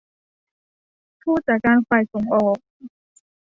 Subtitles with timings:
[1.21, 2.57] ผู้จัดการฝ่ายส่งออก